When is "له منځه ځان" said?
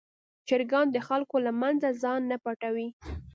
1.45-2.21